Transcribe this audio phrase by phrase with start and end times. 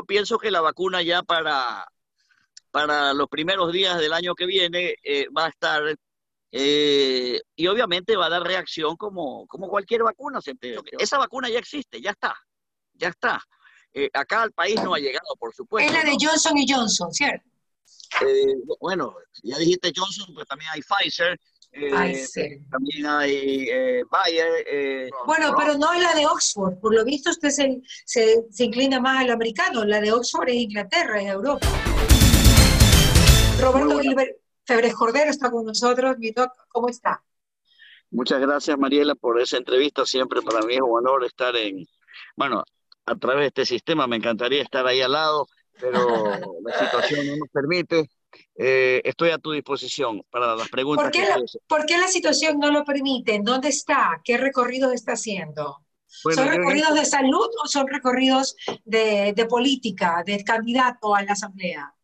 [0.00, 1.86] yo pienso que la vacuna ya para,
[2.70, 5.82] para los primeros días del año que viene eh, va a estar
[6.52, 10.40] eh, y obviamente va a dar reacción como, como cualquier vacuna.
[10.98, 12.34] Esa vacuna ya existe, ya está,
[12.94, 13.42] ya está.
[13.92, 15.92] Eh, acá al país no ha llegado, por supuesto.
[15.92, 17.46] Es la de Johnson y Johnson, ¿cierto?
[18.80, 21.38] bueno, ya dijiste Johnson, pues también hay Pfizer.
[21.72, 23.68] También hay
[24.10, 25.10] Bayer.
[25.26, 26.78] bueno, pero no es la de Oxford.
[26.80, 29.84] Por lo visto usted se, se, se inclina más al americano.
[29.84, 31.66] La de Oxford es Inglaterra, es Europa.
[33.60, 36.16] Roberto Gilbert Febres Cordero está con nosotros.
[36.18, 36.32] Mi
[36.68, 37.22] ¿cómo está?
[38.10, 40.04] Muchas gracias, Mariela, por esa entrevista.
[40.06, 41.86] Siempre para mí es un honor estar en,
[42.36, 42.64] bueno,
[43.06, 44.06] a través de este sistema.
[44.06, 45.46] Me encantaría estar ahí al lado,
[45.80, 45.98] pero
[46.64, 48.08] la situación no nos permite.
[48.56, 51.04] Eh, estoy a tu disposición para las preguntas.
[51.04, 53.40] ¿Por qué, la, ¿Por qué la situación no lo permite?
[53.42, 54.20] ¿Dónde está?
[54.24, 55.78] ¿Qué recorridos está haciendo?
[56.06, 61.94] ¿Son recorridos de salud o son recorridos de, de política, de candidato a la asamblea?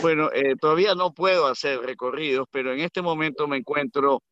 [0.00, 4.22] Bueno, eh, todavía no puedo hacer recorridos, pero en este momento me encuentro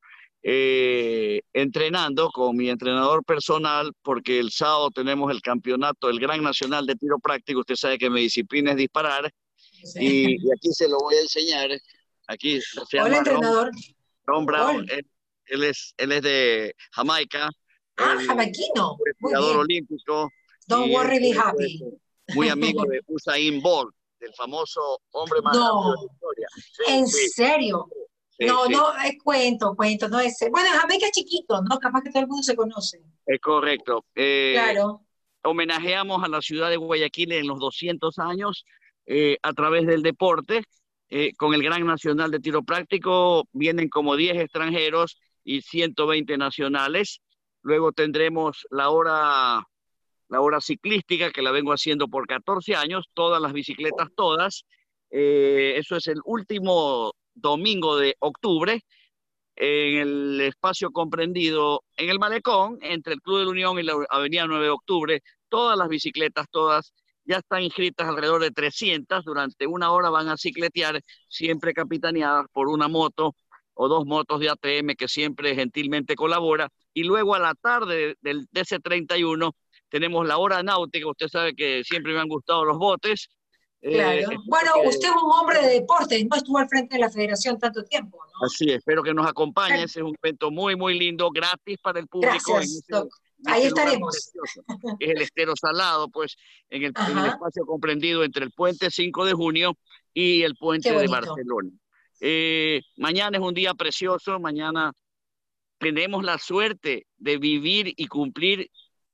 [0.42, 6.86] eh, entrenando con mi entrenador personal porque el sábado tenemos el campeonato, el Gran Nacional
[6.86, 7.60] de Tiro Práctico.
[7.60, 9.30] Usted sabe que mi disciplina es disparar
[9.96, 11.70] y, aquí se lo voy a enseñar.
[12.28, 13.70] Aquí se Hola, entrenador.
[14.24, 14.86] Ron, Brown,
[15.46, 17.50] él, es, él es de Jamaica.
[17.96, 18.96] Ah, jamaiquino.
[19.20, 20.30] Jugador olímpico.
[20.66, 21.80] Don't worry, be happy.
[22.34, 25.90] Muy amigo de Usain Bolt del famoso hombre más no.
[25.90, 26.48] de la historia.
[26.88, 27.88] ¿En serio?
[28.38, 30.38] no, no, es cuento, cuento, no es...
[30.50, 31.78] Bueno, Jamaica es chiquito, ¿no?
[31.78, 33.02] Capaz que todo el mundo se conoce.
[33.26, 34.04] Es correcto.
[34.14, 35.02] Eh, claro.
[35.42, 38.64] Homenajeamos a la ciudad de Guayaquil en los 200 años
[39.06, 40.64] eh, a través del deporte.
[41.08, 47.20] Eh, con el Gran Nacional de Tiro Práctico vienen como 10 extranjeros y 120 nacionales.
[47.62, 49.66] Luego tendremos la hora
[50.30, 54.64] la hora ciclística, que la vengo haciendo por 14 años, todas las bicicletas, todas.
[55.10, 58.80] Eh, eso es el último domingo de octubre,
[59.56, 63.94] en el espacio comprendido en el Malecón, entre el Club de la Unión y la
[64.08, 66.94] Avenida 9 de Octubre, todas las bicicletas, todas
[67.30, 72.68] ya están inscritas alrededor de 300, durante una hora van a cicletear, siempre capitaneadas por
[72.68, 73.36] una moto
[73.74, 78.48] o dos motos de ATM que siempre gentilmente colabora, y luego a la tarde del
[78.48, 79.52] DC31
[79.88, 83.28] tenemos la hora náutica, usted sabe que siempre me han gustado los botes.
[83.80, 84.42] Eh, claro.
[84.46, 87.84] bueno, usted es un hombre de deporte, no estuvo al frente de la federación tanto
[87.84, 88.46] tiempo, ¿no?
[88.46, 92.08] Así es, espero que nos acompañe, es un evento muy, muy lindo, gratis para el
[92.08, 92.54] público.
[92.54, 92.82] Gracias,
[93.46, 94.32] Ahí estaremos.
[94.98, 96.36] Es el estero salado, pues,
[96.68, 99.76] en el, espacio comprendido entre el puente 5 de junio
[100.12, 101.70] y el puente de Barcelona.
[102.20, 104.92] Eh, mañana es un día precioso, mañana
[105.78, 108.70] tenemos la suerte de vivir y cumplir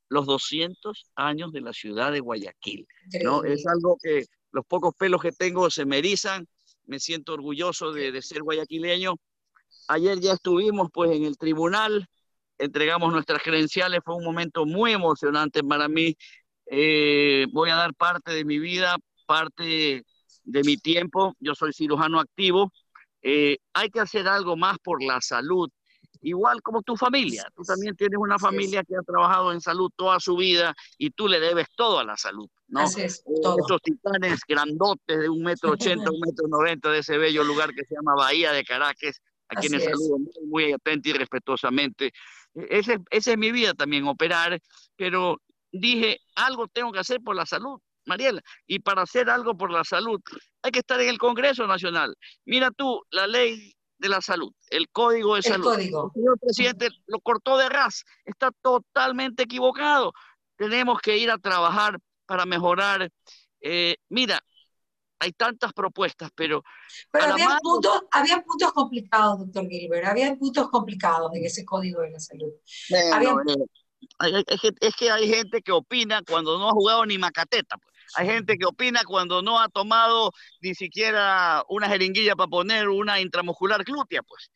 [0.09, 2.87] los 200 años de la ciudad de Guayaquil.
[3.23, 3.45] ¿no?
[3.45, 6.47] Es algo que los pocos pelos que tengo se me erizan,
[6.87, 9.17] me siento orgulloso de, ser guayaquileño.
[9.89, 12.09] Ayer ya estuvimos pues en el tribunal,
[12.59, 16.17] entregamos nuestras credenciales, fue un momento muy emocionante para mí.
[16.67, 18.97] Eh, voy a dar parte de mi vida,
[19.27, 20.05] parte
[20.45, 22.73] de mi tiempo, yo soy cirujano activo.
[23.23, 25.69] Eh, hay que hacer algo más por la salud
[26.23, 27.47] igual como tu familia.
[27.55, 31.29] Tú también tienes una familia que ha trabajado en salud toda su vida y tú
[31.29, 32.81] le debes todo a la salud, ¿no?
[32.81, 33.41] Así es, eh.
[33.65, 37.85] Esos titanes grandotes de un metro ochenta, un metro noventa de ese bello lugar que
[37.85, 42.13] se llama Bahía de Caracas, a quienes saludo muy, muy y respetuosamente.
[42.57, 44.59] Ese, esa es mi vida también, operar,
[44.97, 45.41] pero
[45.71, 47.81] dije, algo tengo que hacer por la salud.
[48.07, 50.21] Mariela, y para hacer algo por la salud
[50.63, 52.15] hay que estar en el Congreso Nacional.
[52.45, 55.73] Mira tú, la ley de la salud, el código de salud.
[55.73, 56.13] El código.
[56.15, 60.13] El señor presidente lo cortó de ras, está totalmente equivocado.
[60.57, 63.11] Tenemos que ir a trabajar para mejorar.
[63.61, 64.41] Eh, mira,
[65.19, 66.63] hay tantas propuestas, pero...
[67.11, 72.11] Pero había, puntos, había puntos complicados, doctor Gilbert, había puntos complicados en ese código de
[72.11, 72.53] la salud.
[72.91, 74.45] Eh,
[74.81, 77.77] es, que, hay gente que opina cuando no ha jugado ni macateta.
[77.77, 77.97] Pues.
[78.15, 83.21] Hay gente que opina cuando no ha tomado ni siquiera una jeringuilla para poner una
[83.21, 84.51] intramuscular glútea, pues.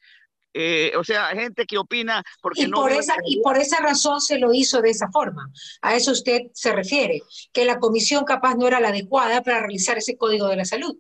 [0.53, 2.79] Eh, o sea, gente que opina porque y no...
[2.79, 5.51] Por esa, y por esa razón se lo hizo de esa forma.
[5.81, 9.99] A eso usted se refiere, que la comisión capaz no era la adecuada para realizar
[9.99, 10.97] ese código de la salud.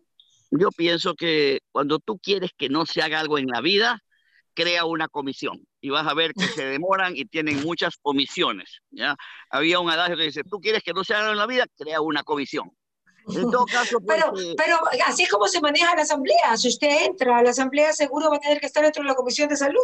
[0.50, 4.02] Yo pienso que cuando tú quieres que no se haga algo en la vida,
[4.54, 8.80] crea una comisión y vas a ver que se demoran y tienen muchas comisiones.
[8.90, 9.16] ¿ya?
[9.50, 12.00] Había un adagio que dice, tú quieres que no se haga en la vida, crea
[12.00, 12.70] una comisión.
[13.36, 14.22] En todo caso, pues,
[14.56, 16.56] pero, pero así es como se maneja la asamblea.
[16.56, 19.14] Si usted entra a la asamblea, seguro va a tener que estar dentro de la
[19.14, 19.80] comisión de salud.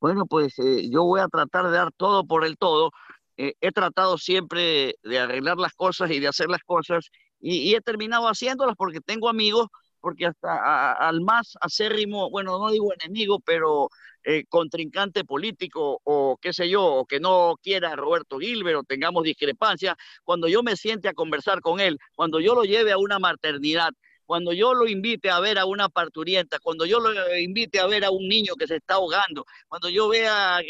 [0.00, 2.92] Bueno, pues eh, yo voy a tratar de dar todo por el todo.
[3.36, 7.08] Eh, he tratado siempre de arreglar las cosas y de hacer las cosas
[7.40, 9.68] y, he terminado haciéndolas porque tengo amigos,
[10.08, 13.90] porque hasta al más acérrimo, bueno, no digo enemigo, pero
[14.24, 18.82] eh, contrincante político o qué sé yo, o que no quiera a Roberto Gilbert o
[18.84, 22.96] tengamos discrepancia, cuando yo me siente a conversar con él, cuando yo lo lleve a
[22.96, 23.90] una maternidad,
[24.24, 28.06] cuando yo lo invite a ver a una parturienta, cuando yo lo invite a ver
[28.06, 30.60] a un niño que se está ahogando, cuando yo vea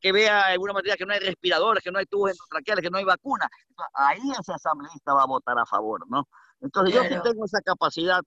[0.00, 2.90] que, vea en alguna manera que no hay respiradores, que no hay tubos endotraqueales, que
[2.90, 3.48] no hay vacuna,
[3.94, 6.26] ahí ese asambleísta va a votar a favor, ¿no?
[6.60, 8.20] Entonces yo sí tengo esa capacidad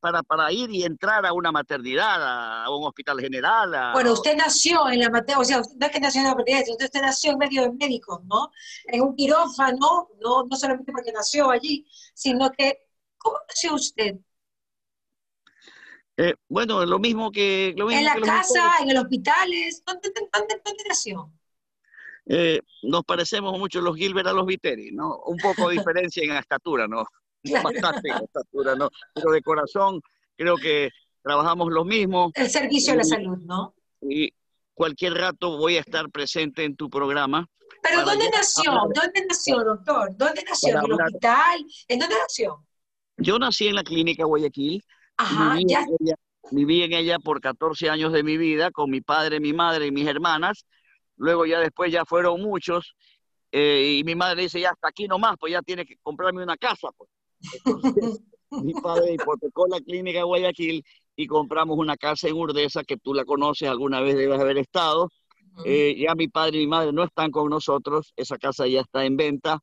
[0.00, 3.92] para, para ir y entrar a una maternidad, a un hospital general.
[3.92, 6.64] bueno, usted nació en la maternidad, o sea, no es que nació en la maternidad,
[6.68, 8.50] usted nació en medio de médicos, ¿no?
[8.86, 12.86] En un quirófano, no, no solamente porque nació allí, sino que,
[13.16, 14.16] ¿cómo nació usted?
[16.16, 17.74] Eh, bueno, lo mismo que...
[17.76, 19.50] Lo mismo en la casa, en el hospital,
[19.86, 21.32] ¿dónde, dónde, dónde nació?
[22.26, 25.18] Eh, nos parecemos mucho los Gilbert a los Viteri, ¿no?
[25.26, 27.04] Un poco de diferencia en la estatura, ¿no?
[27.44, 28.90] Bastante en la estatura, ¿no?
[29.14, 30.00] Pero de corazón
[30.36, 30.90] creo que
[31.22, 32.32] trabajamos lo mismo.
[32.34, 33.74] El servicio a la salud, ¿no?
[34.00, 34.32] Y
[34.74, 37.48] cualquier rato voy a estar presente en tu programa.
[37.82, 38.72] ¿Pero dónde nació?
[38.72, 40.16] ¿Dónde nació, doctor?
[40.16, 40.78] ¿Dónde nació?
[40.78, 41.66] ¿En el hospital?
[41.88, 42.64] ¿En dónde nació?
[43.16, 44.82] Yo nací en la clínica Guayaquil,
[46.50, 49.90] viví, En ella, por 14 años de mi vida con mi padre, mi madre y
[49.90, 50.64] mis hermanas.
[51.16, 52.94] Luego ya después ya fueron muchos.
[53.50, 56.56] Eh, y mi madre dice, ya hasta aquí nomás, pues ya tiene que comprarme una
[56.56, 56.88] casa.
[56.96, 57.10] Pues.
[58.50, 60.84] mi padre hipotecó la clínica de Guayaquil
[61.16, 65.08] y compramos una casa en Urdesa, que tú la conoces, alguna vez debes haber estado.
[65.64, 69.04] Eh, ya mi padre y mi madre no están con nosotros, esa casa ya está
[69.04, 69.58] en venta.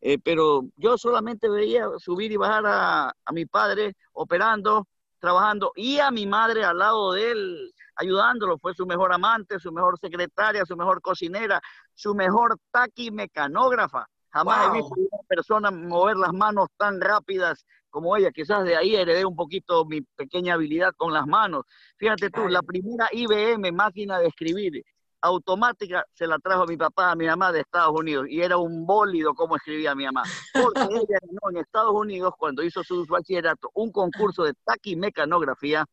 [0.00, 4.86] Eh, pero yo solamente veía subir y bajar a, a mi padre operando,
[5.18, 8.58] trabajando y a mi madre al lado de él, ayudándolo.
[8.58, 11.60] Fue su mejor amante, su mejor secretaria, su mejor cocinera,
[11.94, 14.06] su mejor taquimecanógrafa.
[14.30, 18.30] Jamás he visto a una persona mover las manos tan rápidas como ella.
[18.30, 21.64] Quizás de ahí heredé un poquito mi pequeña habilidad con las manos.
[21.96, 24.84] Fíjate tú, la primera IBM, máquina de escribir,
[25.20, 28.86] automática se la trajo mi papá a mi mamá de Estados Unidos y era un
[28.86, 30.22] bólido como escribía mi mamá.
[30.52, 35.84] Porque ella ganó en Estados Unidos cuando hizo su bachillerato un concurso de taquimecanografía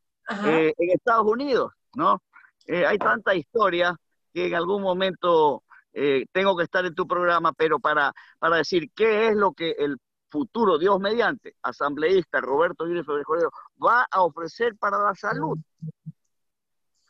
[0.45, 2.21] eh, en Estados Unidos, ¿no?
[2.67, 3.95] Eh, hay tanta historia
[4.33, 5.63] que en algún momento
[5.95, 9.71] eh, tengo que estar en tu programa, pero para, para decir qué es lo que
[9.71, 9.97] el
[10.29, 13.05] futuro, Dios mediante, asambleísta Roberto Junior
[13.83, 15.57] va a ofrecer para la salud.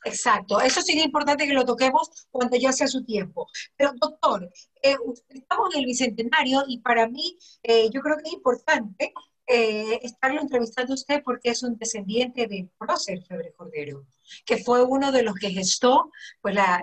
[0.03, 3.47] Exacto, eso sería importante que lo toquemos cuando ya sea su tiempo.
[3.75, 4.51] Pero doctor,
[4.83, 4.95] eh,
[5.29, 9.13] estamos en el Bicentenario y para mí eh, yo creo que es importante
[9.47, 14.05] eh, estarlo entrevistando a usted porque es un descendiente de Prócer Febre Cordero,
[14.45, 16.11] que fue uno de los que gestó,
[16.41, 16.81] pues, la,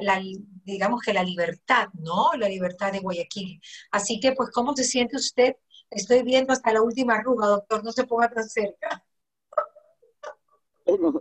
[0.65, 2.31] digamos que la libertad, ¿no?
[2.39, 3.61] La libertad de Guayaquil.
[3.91, 5.57] Así que, pues, ¿cómo se siente usted?
[5.91, 9.05] Estoy viendo hasta la última arruga, doctor, no se ponga tan cerca.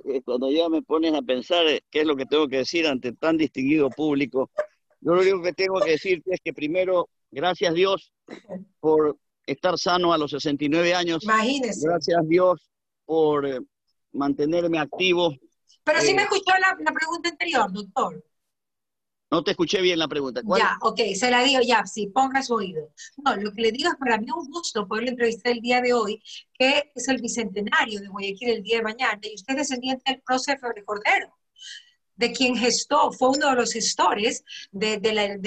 [0.05, 2.87] Eh, cuando ya me pones a pensar eh, qué es lo que tengo que decir
[2.87, 4.51] ante tan distinguido público,
[4.99, 8.13] yo lo único que tengo que decirte es que primero, gracias Dios
[8.79, 11.23] por estar sano a los 69 años.
[11.23, 11.88] Imagínese.
[11.88, 12.69] Gracias Dios
[13.05, 13.59] por eh,
[14.13, 15.35] mantenerme activo.
[15.83, 18.23] Pero sí me escuchó la, la pregunta anterior, doctor.
[19.31, 20.41] No te escuché bien la pregunta.
[20.57, 22.91] Ya, ok, se la digo ya, sí, ponga su oído.
[23.23, 25.94] No, lo que le digo es para mí un gusto poderle entrevistar el día de
[25.94, 26.21] hoy,
[26.53, 30.21] que es el bicentenario de Guayaquil el día de mañana, y usted es descendiente del
[30.21, 31.33] prócer de Cordero
[32.21, 34.99] de quien gestó, fue uno de los gestores de,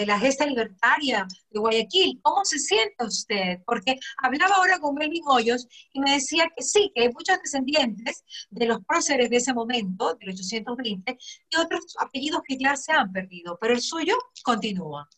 [0.07, 2.19] la, gesta libertaria de Guayaquil.
[2.21, 3.61] ¿Cómo se siente usted?
[3.65, 8.25] Porque hablaba ahora con Melvin Hoyos y me decía que sí, que hay muchos descendientes
[8.51, 11.17] de los próceres de ese momento, del 820,
[11.49, 15.09] y otros apellidos que ya se han perdido, pero el suyo continúa.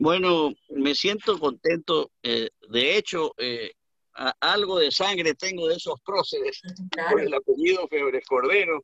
[0.00, 2.10] Bueno, me siento contento.
[2.24, 3.70] Eh, de hecho, eh,
[4.40, 6.60] algo de sangre tengo de esos próceres,
[7.08, 8.82] por el apellido Febres Cordero.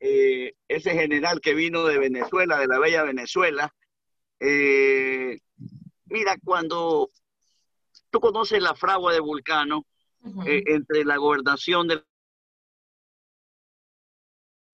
[0.00, 3.74] Eh, ese general que vino de Venezuela, de la bella Venezuela.
[4.40, 5.38] Eh,
[6.06, 7.10] mira, cuando
[8.10, 9.86] tú conoces la fragua de Vulcano,
[10.46, 12.04] eh, entre la gobernación de...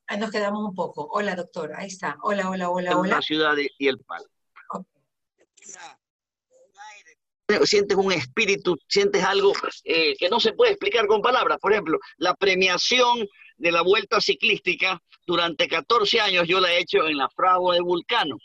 [0.06, 1.08] Ahí nos quedamos un poco.
[1.12, 2.16] Hola, doctora, ahí está.
[2.22, 3.16] Hola, hola, hola, hola.
[3.16, 4.26] La ciudad y el palo.
[7.64, 9.52] sientes un espíritu, sientes algo
[9.84, 11.58] que no se puede explicar con palabras.
[11.60, 13.28] Por ejemplo, la premiación
[13.60, 17.80] de la vuelta ciclística, durante 14 años yo la he hecho en la fragua de
[17.80, 18.36] Vulcano.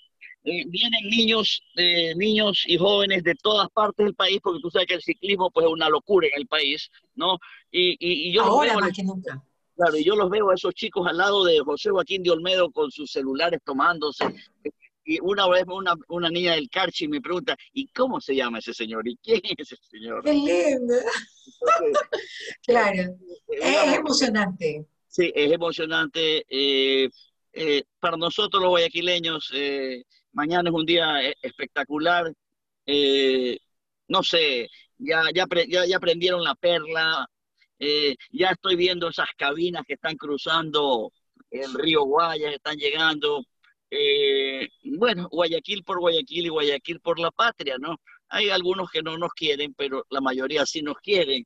[0.43, 4.87] Eh, vienen niños, eh, niños y jóvenes de todas partes del país, porque tú sabes
[4.87, 7.39] que el ciclismo pues es una locura en el país, ¿no?
[7.71, 9.43] Y, y, yo Ahora veo, más que nunca.
[9.75, 12.71] Claro, y yo los veo a esos chicos al lado de José Joaquín de Olmedo
[12.71, 14.23] con sus celulares tomándose.
[15.03, 18.73] Y una vez una, una niña del Carchi me pregunta, ¿y cómo se llama ese
[18.73, 19.07] señor?
[19.07, 20.23] ¿Y quién es ese señor?
[20.23, 20.93] Qué lindo.
[22.67, 23.15] claro,
[23.47, 24.85] es, emocionante.
[25.15, 26.45] Sí, es emocionante.
[26.49, 27.09] Eh,
[27.53, 30.03] eh, para nosotros los guayaquileños, eh,
[30.33, 32.33] mañana es un día espectacular.
[34.07, 35.99] no sé, ya, ya, ya, ya
[36.37, 37.27] la perla,
[38.31, 41.11] ya estoy viendo esas cabinas que están cruzando
[41.49, 43.43] el río Guayas, están llegando
[44.97, 48.01] bueno, Guayaquil por Guayaquil y Guayaquil por la patria, ¿no?
[48.29, 51.45] Hay algunos que no nos quieren, pero la mayoría sí nos quieren.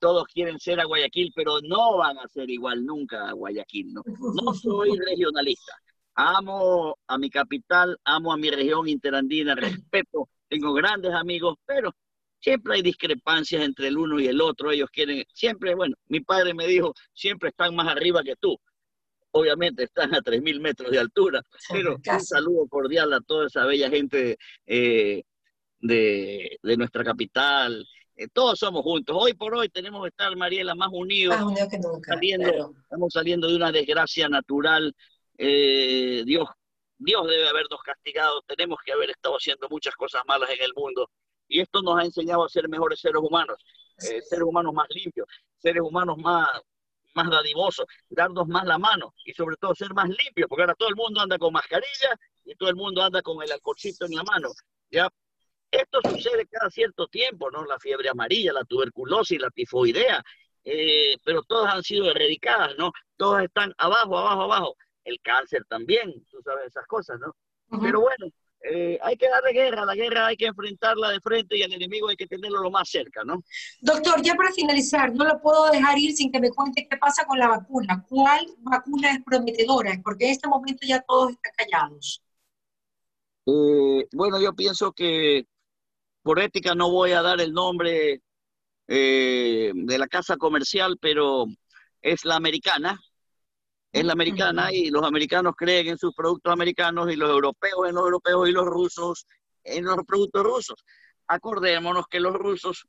[0.00, 4.02] Todos quieren ser a Guayaquil, pero no van a ser igual nunca a Guayaquil, ¿no?
[4.06, 5.72] No soy regionalista.
[6.14, 11.94] Amo a mi capital, amo a mi región interandina, respeto, tengo grandes amigos, pero
[12.40, 14.70] siempre hay discrepancias entre el uno y el otro.
[14.70, 18.58] Ellos quieren, siempre, bueno, mi padre me dijo, siempre están más arriba que tú
[19.36, 23.90] obviamente están a 3.000 metros de altura, pero un saludo cordial a toda esa bella
[23.90, 25.24] gente eh,
[25.80, 27.86] de, nuestra capital.
[28.16, 29.14] Eh, todos somos juntos.
[29.18, 31.36] Hoy por hoy tenemos que estar, Mariela, más unidos.
[32.06, 34.94] saliendo, Estamos saliendo de una desgracia natural.
[35.36, 36.48] Eh, Dios,
[36.96, 38.40] Dios debe habernos castigado.
[38.46, 41.10] Tenemos que haber estado haciendo muchas cosas malas en el mundo.
[41.46, 43.58] Y esto nos ha enseñado a ser mejores seres humanos,
[43.98, 46.48] seres humanos más limpios, seres humanos más,
[47.14, 50.88] más dadivoso, darnos más la mano y sobre todo ser más limpios, porque ahora todo
[50.88, 54.24] el mundo anda con mascarilla y todo el mundo anda con el alcoholcito en la
[54.24, 54.48] mano.
[54.90, 55.08] ¿ya?
[55.70, 57.64] Esto sucede cada cierto tiempo, ¿no?
[57.64, 60.22] La fiebre amarilla, la tuberculosis, la tifoidea,
[60.64, 62.92] eh, pero todas han sido erradicadas, ¿no?
[63.16, 64.76] Todas están abajo, abajo, abajo.
[65.04, 67.34] El cáncer también, tú sabes esas cosas, ¿no?
[67.80, 68.26] Pero bueno,
[68.68, 72.08] eh, hay que darle guerra, la guerra hay que enfrentarla de frente y al enemigo
[72.08, 73.42] hay que tenerlo lo más cerca, ¿no?
[73.80, 77.24] Doctor, ya para finalizar, no lo puedo dejar ir sin que me cuente qué pasa
[77.26, 78.04] con la vacuna.
[78.08, 80.00] ¿Cuál vacuna es prometedora?
[80.02, 82.22] Porque en este momento ya todos están callados.
[83.46, 85.46] Eh, bueno, yo pienso que
[86.26, 88.20] por ética no voy a dar el nombre
[88.88, 91.46] eh, de la casa comercial, pero
[92.02, 93.00] es la americana,
[93.92, 97.94] es la americana y los americanos creen en sus productos americanos y los europeos en
[97.94, 99.24] los europeos y los rusos
[99.62, 100.84] en los productos rusos.
[101.28, 102.88] Acordémonos que los rusos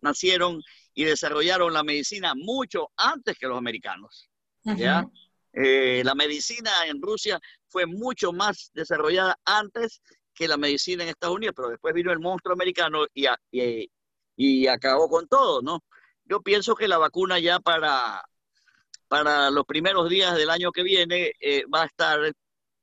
[0.00, 0.60] nacieron
[0.92, 4.28] y desarrollaron la medicina mucho antes que los americanos.
[4.64, 5.08] ¿ya?
[5.52, 10.02] Eh, la medicina en Rusia fue mucho más desarrollada antes
[10.42, 13.26] que la medicina en Estados Unidos, pero después vino el monstruo americano y,
[14.36, 15.84] y, acabó con todo, ¿no?
[16.24, 18.24] Yo pienso que la vacuna ya para
[19.06, 22.18] para los primeros días del año que viene eh, va a estar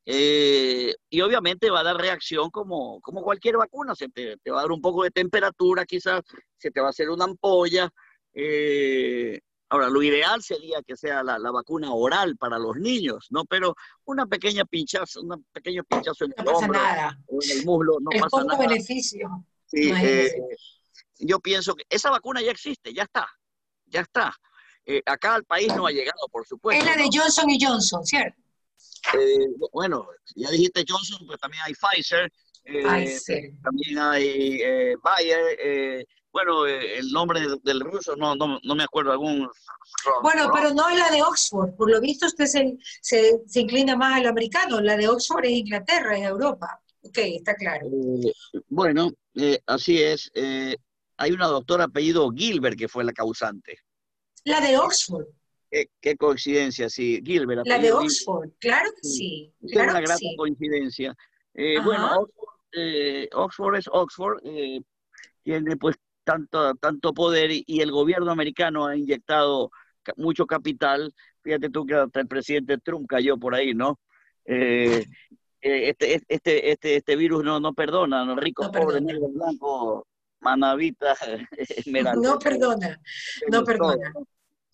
[0.06, 4.62] eh, y obviamente va a dar reacción como, como cualquier vacuna, se te, va a
[4.62, 6.22] dar un poco de temperatura quizás,
[6.58, 7.90] se te va a hacer una ampolla.
[8.34, 9.40] Eh,
[9.70, 13.46] ahora, lo ideal sería que sea la, vacuna oral para los niños, ¿no?
[13.46, 16.80] Pero una pequeña pinchazo, un pequeño pinchazo en el hombro
[17.28, 18.60] o en el muslo, no es pasa nada.
[18.60, 19.46] beneficio.
[19.66, 19.92] Sí,
[21.20, 23.28] yo pienso que esa vacuna ya existe, ya está,
[23.86, 24.34] ya está.
[24.86, 26.84] Eh, acá al país no ha llegado, por supuesto.
[26.84, 28.42] Es la de Johnson y Johnson, ¿cierto?
[29.14, 32.32] Eh, bueno, ya dijiste Johnson, pues también hay Pfizer,
[32.66, 33.20] eh,
[33.62, 39.50] también hay Bayer, bueno, el nombre del, ruso no, no, no, me acuerdo, algún...
[40.22, 43.96] Bueno, pero no es la de Oxford, por lo visto usted se, se, se inclina
[43.96, 46.82] más al americano, la de Oxford es Inglaterra, es Europa.
[47.02, 47.88] Ok, está claro.
[48.68, 49.10] bueno,
[49.66, 50.30] así es.
[50.36, 53.80] hay una doctora apellido Gilbert que fue la causante.
[54.44, 55.26] La de Oxford.
[55.70, 57.22] Qué, coincidencia, sí.
[57.24, 57.66] Gilbert.
[57.66, 59.54] La de Oxford, claro que sí.
[59.62, 61.16] Es una gran coincidencia.
[61.54, 62.28] Eh, bueno,
[62.72, 64.82] eh, Oxford, es Oxford, eh,
[65.44, 65.96] tiene pues
[66.30, 69.72] tanto, tanto poder y, el gobierno americano ha inyectado
[70.16, 71.12] mucho capital.
[71.42, 74.00] Fíjate tú que hasta el presidente Trump cayó por ahí, ¿no?
[74.46, 80.04] este, este, este, este virus no, no perdona, los ricos, pobres, negros, blancos,
[80.40, 81.16] manavita,
[81.58, 82.22] esmeralda.
[82.22, 83.00] No perdona,
[83.52, 84.14] no perdona.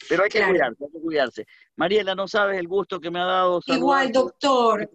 [0.08, 1.48] Pero hay que cuidarse, hay que cuidarse.
[1.76, 3.62] Mariela, no sabes el gusto que me ha dado.
[3.66, 4.90] Igual, doctor.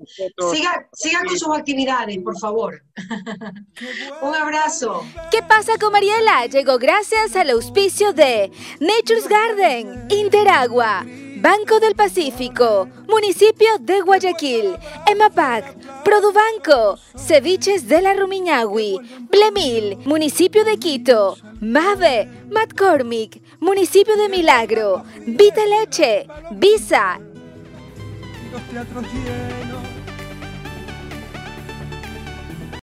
[0.53, 2.83] Siga, siga con sus actividades, por favor.
[4.23, 5.05] Un abrazo.
[5.31, 6.47] ¿Qué pasa con Mariela?
[6.47, 11.05] Llegó gracias al auspicio de Nature's Garden, Interagua.
[11.41, 14.77] Banco del Pacífico, Municipio de Guayaquil,
[15.07, 25.05] EMAPAC, Produbanco, Ceviches de la Rumiñahui, Blemil, Municipio de Quito, MAVE, McCormick, Municipio de Milagro,
[25.27, 27.21] Vita Leche, Visa.